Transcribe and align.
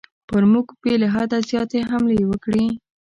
پر 0.27 0.43
موږ 0.51 0.67
به 0.81 0.91
له 1.01 1.07
حده 1.13 1.37
زیاتې 1.49 1.79
حملې 1.89 2.23
وکړي. 2.27 2.65